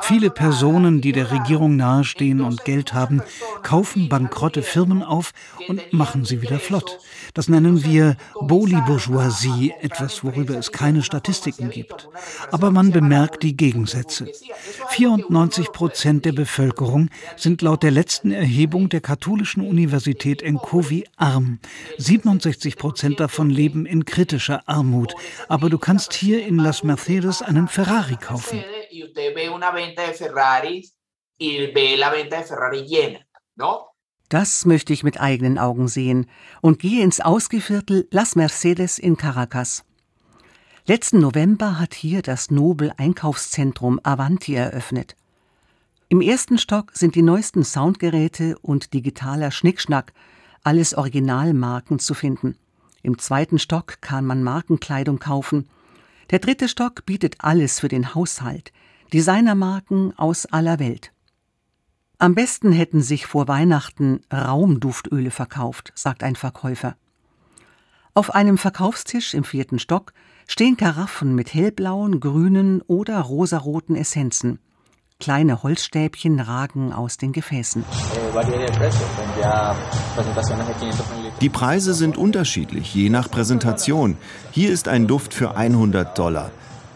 Viele 0.02 0.30
Personen, 0.30 1.00
die 1.00 1.12
der 1.12 1.30
Regierung 1.30 1.76
nahestehen 1.76 2.40
und 2.40 2.64
Geld 2.64 2.92
haben, 2.92 3.22
kaufen 3.62 4.08
bankrotte 4.08 4.62
Firmen 4.62 5.04
auf 5.04 5.30
und 5.68 5.92
machen 5.92 6.24
sie 6.24 6.42
wieder 6.42 6.58
flott. 6.58 6.98
Das 7.34 7.48
nennen 7.48 7.84
wir 7.84 8.16
Boli-Bourgeoisie, 8.40 9.72
etwas, 9.80 10.24
worüber 10.24 10.56
es 10.56 10.72
keine 10.72 11.02
Statistiken 11.02 11.70
gibt. 11.70 12.08
Aber 12.50 12.70
man 12.70 12.90
bemerkt 12.90 13.42
die 13.42 13.56
Gegensätze. 13.56 14.28
94 14.88 15.72
Prozent 15.72 16.24
der 16.24 16.32
Bevölkerung 16.32 17.10
sind 17.36 17.62
laut 17.62 17.82
der 17.82 17.90
letzten 17.90 18.30
Erhebung 18.30 18.88
der 18.88 19.00
Katholischen 19.00 19.66
Universität 19.66 20.42
Enkovi 20.42 21.04
arm. 21.16 21.58
67 21.98 22.76
Prozent 22.76 23.20
davon 23.20 23.50
leben 23.50 23.86
in 23.86 24.04
kritischer 24.04 24.62
Armut. 24.66 25.14
Aber 25.48 25.70
du 25.70 25.78
kannst 25.78 26.12
hier 26.12 26.46
in 26.46 26.56
Las 26.56 26.82
Mercedes 26.82 27.42
einen 27.42 27.68
Ferrari 27.68 28.16
kaufen. 28.16 28.62
Das 34.30 34.64
möchte 34.64 34.92
ich 34.92 35.02
mit 35.02 35.20
eigenen 35.20 35.58
Augen 35.58 35.88
sehen 35.88 36.26
und 36.60 36.78
gehe 36.78 37.02
ins 37.02 37.20
Ausgeviertel 37.20 38.06
Las 38.12 38.36
Mercedes 38.36 38.96
in 39.00 39.16
Caracas. 39.16 39.84
Letzten 40.86 41.18
November 41.18 41.80
hat 41.80 41.94
hier 41.94 42.22
das 42.22 42.48
Nobel-Einkaufszentrum 42.48 43.98
Avanti 44.04 44.54
eröffnet. 44.54 45.16
Im 46.08 46.20
ersten 46.20 46.58
Stock 46.58 46.92
sind 46.94 47.16
die 47.16 47.22
neuesten 47.22 47.64
Soundgeräte 47.64 48.56
und 48.60 48.94
digitaler 48.94 49.50
Schnickschnack, 49.50 50.12
alles 50.62 50.94
Originalmarken 50.94 51.98
zu 51.98 52.14
finden. 52.14 52.56
Im 53.02 53.18
zweiten 53.18 53.58
Stock 53.58 54.00
kann 54.00 54.24
man 54.26 54.44
Markenkleidung 54.44 55.18
kaufen. 55.18 55.68
Der 56.30 56.38
dritte 56.38 56.68
Stock 56.68 57.04
bietet 57.04 57.34
alles 57.40 57.80
für 57.80 57.88
den 57.88 58.14
Haushalt, 58.14 58.72
Designermarken 59.12 60.16
aus 60.16 60.46
aller 60.46 60.78
Welt. 60.78 61.10
Am 62.22 62.34
besten 62.34 62.70
hätten 62.70 63.00
sich 63.00 63.24
vor 63.24 63.48
Weihnachten 63.48 64.20
Raumduftöle 64.30 65.30
verkauft, 65.30 65.90
sagt 65.94 66.22
ein 66.22 66.36
Verkäufer. 66.36 66.94
Auf 68.12 68.34
einem 68.34 68.58
Verkaufstisch 68.58 69.32
im 69.32 69.42
vierten 69.42 69.78
Stock 69.78 70.12
stehen 70.46 70.76
Karaffen 70.76 71.34
mit 71.34 71.54
hellblauen, 71.54 72.20
grünen 72.20 72.82
oder 72.82 73.18
rosaroten 73.22 73.96
Essenzen. 73.96 74.58
Kleine 75.18 75.62
Holzstäbchen 75.62 76.40
ragen 76.40 76.92
aus 76.92 77.16
den 77.16 77.32
Gefäßen. 77.32 77.86
Die 81.40 81.48
Preise 81.48 81.94
sind 81.94 82.18
unterschiedlich, 82.18 82.94
je 82.94 83.08
nach 83.08 83.30
Präsentation. 83.30 84.18
Hier 84.50 84.70
ist 84.70 84.88
ein 84.88 85.06
Duft 85.06 85.32
für 85.32 85.56
100 85.56 86.18
Dollar. 86.18 86.50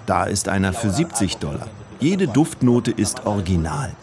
Da 0.04 0.24
ist 0.24 0.50
einer 0.50 0.74
für 0.74 0.90
70 0.90 1.38
Dollar. 1.38 1.68
Jede 1.98 2.28
Duftnote 2.28 2.90
ist 2.90 3.24
original. 3.24 3.96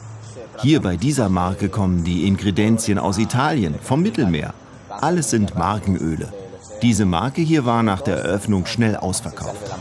Hier 0.62 0.80
bei 0.80 0.96
dieser 0.96 1.28
Marke 1.30 1.70
kommen 1.70 2.04
die 2.04 2.28
Ingredienzien 2.28 3.00
aus 3.00 3.18
Italien, 3.18 3.76
vom 3.82 4.04
Mittelmeer. 4.04 4.54
Alles 4.90 5.32
sind 5.32 5.56
Markenöle. 5.56 6.32
Diese 6.84 7.06
Marke 7.06 7.42
hier 7.42 7.66
war 7.66 7.82
nach 7.82 8.02
der 8.02 8.18
Eröffnung 8.18 8.68
schnell 8.68 8.96
ausverkauft. 8.96 9.72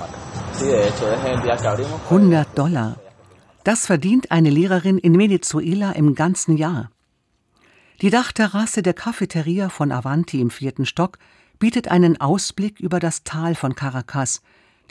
100 2.08 2.58
Dollar. 2.58 2.96
Das 3.62 3.86
verdient 3.86 4.30
eine 4.30 4.48
Lehrerin 4.48 4.96
in 4.96 5.18
Venezuela 5.18 5.92
im 5.92 6.14
ganzen 6.14 6.56
Jahr. 6.56 6.90
Die 8.00 8.08
Dachterrasse 8.08 8.80
der 8.82 8.94
Cafeteria 8.94 9.68
von 9.68 9.92
Avanti 9.92 10.40
im 10.40 10.48
vierten 10.48 10.86
Stock 10.86 11.18
bietet 11.58 11.88
einen 11.88 12.18
Ausblick 12.22 12.80
über 12.80 13.00
das 13.00 13.22
Tal 13.22 13.54
von 13.54 13.74
Caracas, 13.74 14.40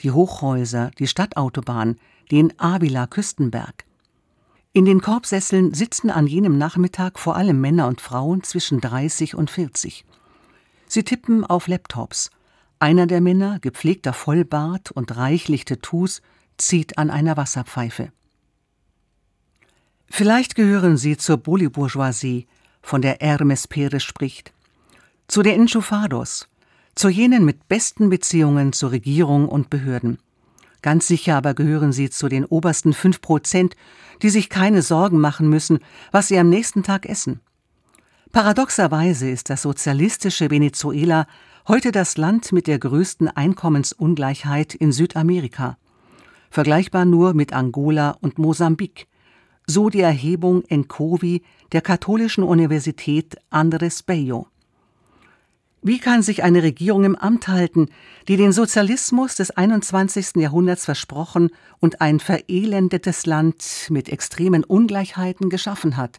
die 0.02 0.12
Hochhäuser, 0.12 0.92
die 1.00 1.08
Stadtautobahn, 1.08 1.98
den 2.30 2.52
Avila-Küstenberg. 2.60 3.89
In 4.72 4.84
den 4.84 5.00
Korbsesseln 5.00 5.74
sitzen 5.74 6.10
an 6.10 6.28
jenem 6.28 6.56
Nachmittag 6.56 7.18
vor 7.18 7.34
allem 7.34 7.60
Männer 7.60 7.88
und 7.88 8.00
Frauen 8.00 8.44
zwischen 8.44 8.80
30 8.80 9.34
und 9.34 9.50
40. 9.50 10.04
Sie 10.86 11.02
tippen 11.02 11.44
auf 11.44 11.66
Laptops. 11.66 12.30
Einer 12.78 13.08
der 13.08 13.20
Männer, 13.20 13.58
gepflegter 13.58 14.12
Vollbart 14.12 14.92
und 14.92 15.16
reichlich 15.16 15.64
Tattoos, 15.64 16.22
zieht 16.56 16.98
an 16.98 17.10
einer 17.10 17.36
Wasserpfeife. 17.36 18.12
Vielleicht 20.08 20.54
gehören 20.54 20.96
sie 20.96 21.16
zur 21.16 21.38
Bolibourgeoisie, 21.38 22.46
von 22.80 23.02
der 23.02 23.16
Hermes 23.20 23.66
Perez 23.66 24.04
spricht, 24.04 24.52
zu 25.26 25.42
den 25.42 25.62
Enchufados, 25.62 26.48
zu 26.94 27.08
jenen 27.08 27.44
mit 27.44 27.66
besten 27.66 28.08
Beziehungen 28.08 28.72
zur 28.72 28.92
Regierung 28.92 29.48
und 29.48 29.68
Behörden. 29.68 30.18
Ganz 30.82 31.06
sicher 31.06 31.36
aber 31.36 31.54
gehören 31.54 31.92
sie 31.92 32.10
zu 32.10 32.28
den 32.28 32.44
obersten 32.44 32.92
fünf 32.92 33.20
Prozent, 33.20 33.76
die 34.22 34.30
sich 34.30 34.48
keine 34.48 34.82
Sorgen 34.82 35.20
machen 35.20 35.48
müssen, 35.48 35.80
was 36.10 36.28
sie 36.28 36.38
am 36.38 36.48
nächsten 36.48 36.82
Tag 36.82 37.06
essen. 37.06 37.40
Paradoxerweise 38.32 39.28
ist 39.28 39.50
das 39.50 39.62
sozialistische 39.62 40.50
Venezuela 40.50 41.26
heute 41.66 41.92
das 41.92 42.16
Land 42.16 42.52
mit 42.52 42.66
der 42.66 42.78
größten 42.78 43.28
Einkommensungleichheit 43.28 44.74
in 44.74 44.92
Südamerika, 44.92 45.76
vergleichbar 46.50 47.04
nur 47.04 47.34
mit 47.34 47.52
Angola 47.52 48.16
und 48.20 48.38
Mosambik, 48.38 49.08
so 49.66 49.90
die 49.90 50.00
Erhebung 50.00 50.64
Encovi 50.64 51.42
der 51.72 51.80
katholischen 51.80 52.44
Universität 52.44 53.36
Andres 53.50 54.02
Bello. 54.02 54.48
Wie 55.82 55.98
kann 55.98 56.20
sich 56.20 56.42
eine 56.42 56.62
Regierung 56.62 57.04
im 57.04 57.16
Amt 57.16 57.48
halten, 57.48 57.88
die 58.28 58.36
den 58.36 58.52
Sozialismus 58.52 59.36
des 59.36 59.50
21. 59.50 60.36
Jahrhunderts 60.36 60.84
versprochen 60.84 61.48
und 61.78 62.02
ein 62.02 62.20
verelendetes 62.20 63.24
Land 63.24 63.88
mit 63.88 64.10
extremen 64.10 64.62
Ungleichheiten 64.62 65.48
geschaffen 65.48 65.96
hat? 65.96 66.18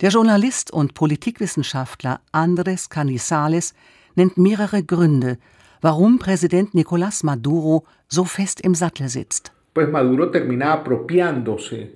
Der 0.00 0.08
Journalist 0.08 0.70
und 0.70 0.94
Politikwissenschaftler 0.94 2.20
Andres 2.32 2.88
Canizales 2.88 3.74
nennt 4.14 4.38
mehrere 4.38 4.82
Gründe, 4.82 5.36
warum 5.82 6.18
Präsident 6.18 6.72
Nicolás 6.72 7.26
Maduro 7.26 7.84
so 8.08 8.24
fest 8.24 8.62
im 8.62 8.74
Sattel 8.74 9.10
sitzt. 9.10 9.52
Pues 9.74 9.90
Maduro 9.90 10.30
termina 10.30 10.72
apropiándose 10.72 11.90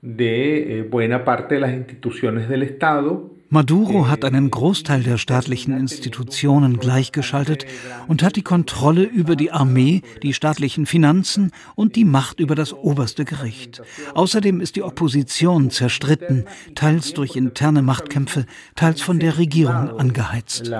de 0.00 0.78
eh, 0.78 0.82
buena 0.82 1.24
parte 1.24 1.56
de 1.56 1.60
las 1.60 1.72
instituciones 1.72 2.48
del 2.48 2.62
Estado 2.62 3.29
Maduro 3.52 4.06
hat 4.06 4.24
einen 4.24 4.48
Großteil 4.48 5.02
der 5.02 5.18
staatlichen 5.18 5.76
Institutionen 5.76 6.78
gleichgeschaltet 6.78 7.66
und 8.06 8.22
hat 8.22 8.36
die 8.36 8.42
Kontrolle 8.42 9.02
über 9.02 9.34
die 9.34 9.50
Armee, 9.50 10.02
die 10.22 10.34
staatlichen 10.34 10.86
Finanzen 10.86 11.50
und 11.74 11.96
die 11.96 12.04
Macht 12.04 12.38
über 12.38 12.54
das 12.54 12.72
oberste 12.72 13.24
Gericht. 13.24 13.82
Außerdem 14.14 14.60
ist 14.60 14.76
die 14.76 14.84
Opposition 14.84 15.70
zerstritten, 15.70 16.44
teils 16.76 17.12
durch 17.12 17.34
interne 17.34 17.82
Machtkämpfe, 17.82 18.46
teils 18.76 19.00
von 19.00 19.18
der 19.18 19.36
Regierung 19.36 19.98
angeheizt. 19.98 20.70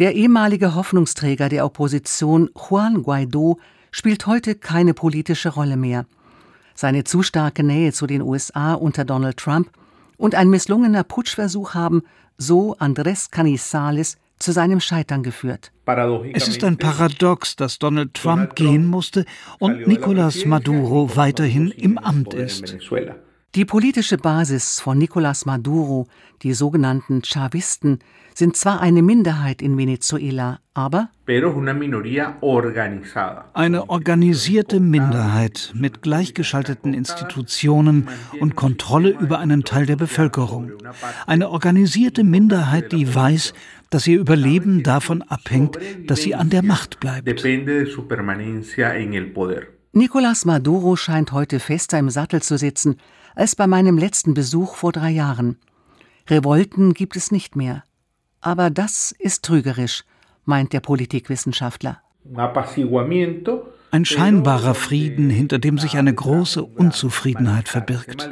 Der 0.00 0.14
ehemalige 0.16 0.74
Hoffnungsträger 0.74 1.48
der 1.48 1.64
Opposition, 1.64 2.50
Juan 2.68 3.04
Guaido, 3.04 3.60
spielt 3.92 4.26
heute 4.26 4.56
keine 4.56 4.92
politische 4.92 5.50
Rolle 5.50 5.76
mehr. 5.76 6.04
Seine 6.74 7.04
zu 7.04 7.22
starke 7.22 7.62
Nähe 7.62 7.92
zu 7.92 8.08
den 8.08 8.22
USA 8.22 8.74
unter 8.74 9.04
Donald 9.04 9.36
Trump 9.36 9.70
und 10.16 10.34
ein 10.34 10.50
misslungener 10.50 11.04
Putschversuch 11.04 11.74
haben, 11.74 12.02
so 12.36 12.76
Andrés 12.76 13.30
Canizales, 13.30 14.16
zu 14.38 14.52
seinem 14.52 14.80
Scheitern 14.80 15.22
geführt. 15.22 15.72
Es 16.32 16.48
ist 16.48 16.64
ein 16.64 16.76
Paradox, 16.76 17.56
dass 17.56 17.78
Donald 17.78 18.14
Trump 18.14 18.56
gehen 18.56 18.86
musste 18.86 19.24
und 19.58 19.86
Nicolás 19.86 20.46
Maduro 20.46 21.16
weiterhin 21.16 21.70
im 21.70 21.98
Amt 21.98 22.34
ist. 22.34 22.76
Die 23.54 23.64
politische 23.64 24.16
Basis 24.16 24.80
von 24.80 24.98
Nicolás 24.98 25.46
Maduro, 25.46 26.08
die 26.42 26.54
sogenannten 26.54 27.22
Chavisten, 27.22 28.00
sind 28.34 28.56
zwar 28.56 28.80
eine 28.80 29.00
Minderheit 29.00 29.62
in 29.62 29.78
Venezuela, 29.78 30.58
aber 30.74 31.08
eine 33.52 33.88
organisierte 33.88 34.80
Minderheit 34.80 35.72
mit 35.72 36.02
gleichgeschalteten 36.02 36.94
Institutionen 36.94 38.08
und 38.40 38.56
Kontrolle 38.56 39.10
über 39.10 39.38
einen 39.38 39.62
Teil 39.62 39.86
der 39.86 39.94
Bevölkerung. 39.94 40.72
Eine 41.28 41.50
organisierte 41.50 42.24
Minderheit, 42.24 42.90
die 42.90 43.14
weiß, 43.14 43.54
dass 43.88 44.08
ihr 44.08 44.18
Überleben 44.18 44.82
davon 44.82 45.22
abhängt, 45.22 45.78
dass 46.08 46.22
sie 46.22 46.34
an 46.34 46.50
der 46.50 46.64
Macht 46.64 46.98
bleibt. 46.98 47.28
Nicolás 49.96 50.44
Maduro 50.44 50.96
scheint 50.96 51.30
heute 51.30 51.60
fester 51.60 52.00
im 52.00 52.10
Sattel 52.10 52.42
zu 52.42 52.58
sitzen 52.58 52.96
als 53.34 53.56
bei 53.56 53.66
meinem 53.66 53.98
letzten 53.98 54.34
Besuch 54.34 54.74
vor 54.74 54.92
drei 54.92 55.10
Jahren. 55.10 55.56
Revolten 56.28 56.94
gibt 56.94 57.16
es 57.16 57.30
nicht 57.30 57.56
mehr. 57.56 57.84
Aber 58.40 58.70
das 58.70 59.12
ist 59.18 59.44
trügerisch, 59.44 60.04
meint 60.44 60.72
der 60.72 60.80
Politikwissenschaftler. 60.80 62.00
Ein 63.90 64.04
scheinbarer 64.04 64.74
Frieden, 64.74 65.30
hinter 65.30 65.58
dem 65.58 65.78
sich 65.78 65.96
eine 65.96 66.12
große 66.12 66.62
Unzufriedenheit 66.62 67.68
verbirgt. 67.68 68.28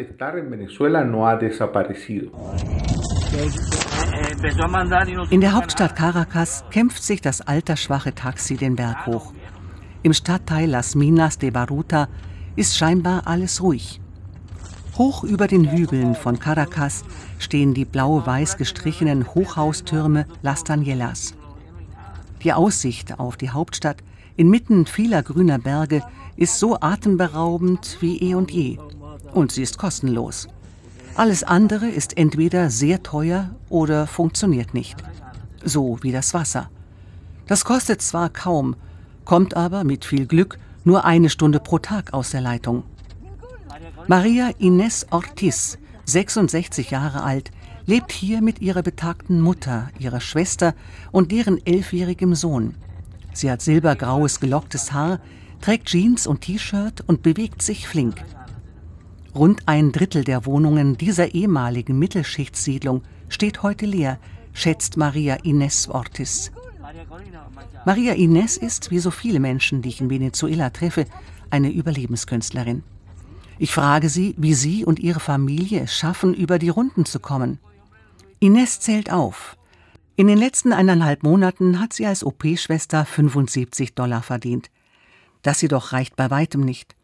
In 5.31 5.41
der 5.41 5.53
Hauptstadt 5.53 5.97
Caracas 5.97 6.65
kämpft 6.71 7.03
sich 7.03 7.21
das 7.21 7.41
altersschwache 7.41 8.15
Taxi 8.15 8.57
den 8.57 8.77
Berg 8.77 9.07
hoch. 9.07 9.33
Im 10.03 10.13
Stadtteil 10.13 10.69
Las 10.69 10.95
Minas 10.95 11.39
de 11.39 11.51
Baruta 11.51 12.09
ist 12.57 12.77
scheinbar 12.77 13.27
alles 13.27 13.63
ruhig. 13.63 14.02
Hoch 14.99 15.25
über 15.25 15.47
den 15.47 15.71
Hügeln 15.71 16.15
von 16.15 16.39
Caracas 16.39 17.05
stehen 17.39 17.73
die 17.73 17.87
blau-weiß 17.87 18.59
gestrichenen 18.59 19.35
Hochhaustürme 19.35 20.27
Las 20.43 20.65
Danielas. 20.65 21.35
Die 22.45 22.53
Aussicht 22.53 23.19
auf 23.19 23.39
die 23.39 23.51
Hauptstadt 23.51 23.97
inmitten 24.37 24.85
vieler 24.85 25.23
grüner 25.23 25.59
Berge 25.59 26.03
ist 26.37 26.59
so 26.59 26.79
atemberaubend 26.79 27.97
wie 28.01 28.19
eh 28.19 28.35
und 28.35 28.51
je. 28.51 28.79
Und 29.33 29.53
sie 29.53 29.63
ist 29.63 29.79
kostenlos. 29.79 30.49
Alles 31.15 31.43
andere 31.43 31.89
ist 31.89 32.19
entweder 32.19 32.69
sehr 32.69 33.03
teuer 33.03 33.51
oder 33.71 34.07
funktioniert 34.07 34.75
nicht. 34.75 35.03
So 35.65 35.99
wie 36.03 36.13
das 36.13 36.35
Wasser. 36.35 36.69
Das 37.47 37.65
kostet 37.65 38.03
zwar 38.03 38.29
kaum, 38.29 38.77
kommt 39.25 39.57
aber 39.57 39.85
mit 39.85 40.05
viel 40.05 40.27
Glück 40.27 40.59
nur 40.85 41.05
eine 41.07 41.31
Stunde 41.31 41.61
pro 41.61 41.79
Tag 41.79 42.13
aus 42.13 42.31
der 42.31 42.41
Leitung. 42.43 42.83
Maria 44.15 44.51
Ines 44.59 45.07
Ortiz, 45.11 45.79
66 46.05 46.91
Jahre 46.91 47.23
alt, 47.23 47.51
lebt 47.87 48.13
hier 48.13 48.43
mit 48.43 48.61
ihrer 48.61 48.83
betagten 48.83 49.41
Mutter, 49.41 49.89
ihrer 49.99 50.21
Schwester 50.21 50.75
und 51.13 51.33
deren 51.33 51.67
elfjährigem 51.67 52.35
Sohn. 52.35 52.75
Sie 53.33 53.51
hat 53.51 53.63
silbergraues 53.63 54.39
gelocktes 54.39 54.93
Haar, 54.93 55.19
trägt 55.63 55.87
Jeans 55.87 56.27
und 56.27 56.43
T-Shirt 56.43 57.03
und 57.07 57.23
bewegt 57.23 57.63
sich 57.63 57.89
flink. 57.89 58.23
Rund 59.35 59.63
ein 59.65 59.93
Drittel 59.93 60.25
der 60.25 60.45
Wohnungen 60.45 60.99
dieser 60.99 61.35
ehemaligen 61.35 61.99
Mittelschichtssiedlung 61.99 63.05
steht 63.31 63.63
heute 63.63 63.87
leer, 63.87 64.19
schätzt 64.53 64.99
Maria 64.99 65.37
Ines 65.37 65.89
Ortiz. 65.89 66.53
Maria 67.87 68.13
Ines 68.13 68.59
ist, 68.59 68.91
wie 68.91 68.99
so 68.99 69.11
viele 69.11 69.41
Menschen, 69.41 69.81
die 69.81 69.89
ich 69.89 70.03
in 70.03 70.11
Venezuela 70.11 70.69
treffe, 70.69 71.07
eine 71.49 71.71
Überlebenskünstlerin. 71.71 72.83
Ich 73.63 73.73
frage 73.73 74.09
sie, 74.09 74.35
wie 74.39 74.55
sie 74.55 74.85
und 74.85 74.99
ihre 74.99 75.21
Familie 75.21 75.83
es 75.83 75.97
schaffen, 75.97 76.35
über 76.35 76.59
die 76.59 76.69
Runden 76.69 77.05
zu 77.05 77.21
kommen. 77.21 77.61
Ines 78.41 78.81
zählt 78.81 79.13
auf. 79.13 79.57
In 80.17 80.27
den 80.27 80.37
letzten 80.37 80.73
eineinhalb 80.73 81.23
Monaten 81.23 81.79
hat 81.79 81.93
sie 81.93 82.05
als 82.05 82.25
OP-Schwester 82.25 83.05
75 83.05 83.95
Dollar 83.95 84.23
verdient. 84.23 84.69
Das 85.43 85.63
jedoch 85.63 85.93
reicht 85.93 86.17
bei 86.17 86.29
weitem 86.29 86.63
nicht. 86.63 86.97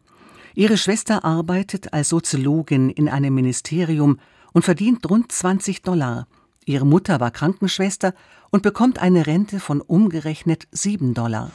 Ihre 0.53 0.75
Schwester 0.75 1.23
arbeitet 1.23 1.93
als 1.93 2.09
Soziologin 2.09 2.89
in 2.89 3.07
einem 3.07 3.35
Ministerium 3.35 4.19
und 4.51 4.65
verdient 4.65 5.09
rund 5.09 5.31
20 5.31 5.81
Dollar. 5.81 6.27
Ihre 6.65 6.85
Mutter 6.85 7.19
war 7.19 7.31
Krankenschwester 7.31 8.13
und 8.51 8.63
bekommt 8.63 8.99
eine 8.99 9.27
Rente 9.27 9.59
von 9.59 9.81
umgerechnet 9.81 10.67
7 10.71 11.13
Dollar. 11.13 11.51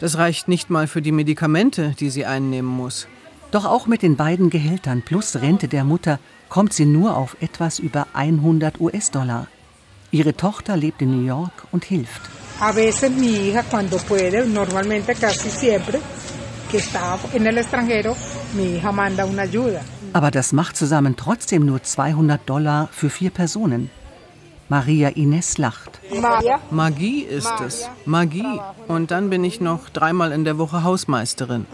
Das 0.00 0.18
reicht 0.18 0.48
nicht 0.48 0.70
mal 0.70 0.86
für 0.86 1.02
die 1.02 1.12
Medikamente, 1.12 1.94
die 1.98 2.10
sie 2.10 2.26
einnehmen 2.26 2.70
muss. 2.70 3.06
Doch 3.50 3.66
auch 3.66 3.86
mit 3.86 4.02
den 4.02 4.16
beiden 4.16 4.50
Gehältern 4.50 5.02
plus 5.02 5.36
Rente 5.36 5.68
der 5.68 5.84
Mutter 5.84 6.18
kommt 6.48 6.72
sie 6.72 6.86
nur 6.86 7.16
auf 7.16 7.36
etwas 7.40 7.78
über 7.78 8.06
100 8.14 8.80
US-Dollar. 8.80 9.46
Ihre 10.10 10.34
Tochter 10.34 10.76
lebt 10.76 11.02
in 11.02 11.16
New 11.16 11.26
York 11.26 11.66
und 11.70 11.84
hilft. 11.84 12.22
Aber 20.12 20.30
das 20.30 20.52
macht 20.52 20.76
zusammen 20.76 21.16
trotzdem 21.16 21.64
nur 21.64 21.82
200 21.82 22.48
Dollar 22.48 22.88
für 22.92 23.10
vier 23.10 23.30
Personen. 23.30 23.90
Maria 24.68 25.08
Ines 25.10 25.58
lacht. 25.58 26.00
Magie 26.70 27.20
ist 27.20 27.52
es. 27.60 27.90
Magie. 28.06 28.60
Und 28.88 29.10
dann 29.10 29.28
bin 29.28 29.44
ich 29.44 29.60
noch 29.60 29.90
dreimal 29.90 30.32
in 30.32 30.44
der 30.44 30.56
Woche 30.56 30.82
Hausmeisterin. 30.82 31.66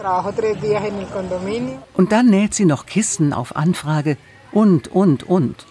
Und 1.95 2.11
dann 2.11 2.25
näht 2.25 2.53
sie 2.53 2.65
noch 2.65 2.85
Kissen 2.85 3.31
auf 3.31 3.55
Anfrage 3.55 4.17
und, 4.51 4.89
und, 4.89 5.23
und. 5.23 5.65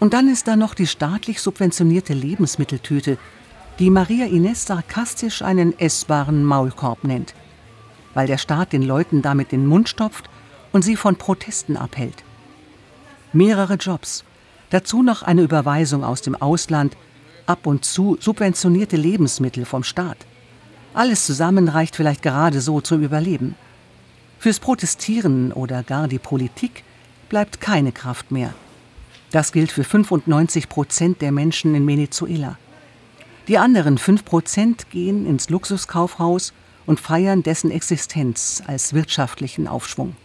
Und 0.00 0.12
dann 0.12 0.28
ist 0.28 0.46
da 0.46 0.56
noch 0.56 0.74
die 0.74 0.86
staatlich 0.86 1.40
subventionierte 1.40 2.12
Lebensmitteltüte, 2.12 3.16
die 3.78 3.90
Maria 3.90 4.26
Ines 4.26 4.66
sarkastisch 4.66 5.40
einen 5.40 5.78
essbaren 5.78 6.44
Maulkorb 6.44 7.04
nennt, 7.04 7.34
weil 8.12 8.26
der 8.26 8.38
Staat 8.38 8.72
den 8.72 8.82
Leuten 8.82 9.22
damit 9.22 9.50
den 9.50 9.66
Mund 9.66 9.88
stopft 9.88 10.28
und 10.74 10.82
sie 10.82 10.96
von 10.96 11.14
Protesten 11.14 11.76
abhält. 11.76 12.24
Mehrere 13.32 13.74
Jobs, 13.74 14.24
dazu 14.70 15.04
noch 15.04 15.22
eine 15.22 15.42
Überweisung 15.42 16.02
aus 16.02 16.20
dem 16.20 16.34
Ausland, 16.34 16.96
ab 17.46 17.66
und 17.66 17.84
zu 17.84 18.18
subventionierte 18.20 18.96
Lebensmittel 18.96 19.66
vom 19.66 19.84
Staat. 19.84 20.18
Alles 20.92 21.26
zusammen 21.26 21.68
reicht 21.68 21.94
vielleicht 21.94 22.22
gerade 22.22 22.60
so 22.60 22.80
zum 22.80 23.02
Überleben. 23.02 23.54
Fürs 24.40 24.58
Protestieren 24.58 25.52
oder 25.52 25.84
gar 25.84 26.08
die 26.08 26.18
Politik 26.18 26.82
bleibt 27.28 27.60
keine 27.60 27.92
Kraft 27.92 28.32
mehr. 28.32 28.52
Das 29.30 29.52
gilt 29.52 29.70
für 29.70 29.84
95 29.84 30.68
Prozent 30.68 31.22
der 31.22 31.30
Menschen 31.30 31.76
in 31.76 31.86
Venezuela. 31.86 32.58
Die 33.46 33.58
anderen 33.58 33.96
5% 33.96 34.86
gehen 34.90 35.24
ins 35.24 35.50
Luxuskaufhaus 35.50 36.52
und 36.84 36.98
feiern 36.98 37.44
dessen 37.44 37.70
Existenz 37.70 38.60
als 38.66 38.92
wirtschaftlichen 38.92 39.68
Aufschwung. 39.68 40.16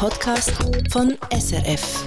Podcast 0.00 0.54
von 0.90 1.14
SRF. 1.30 2.02